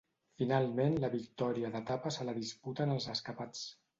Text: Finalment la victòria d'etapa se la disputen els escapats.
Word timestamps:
Finalment 0.41 0.95
la 1.03 1.09
victòria 1.15 1.69
d'etapa 1.75 2.13
se 2.17 2.27
la 2.31 2.35
disputen 2.39 2.95
els 2.97 3.09
escapats. 3.17 3.63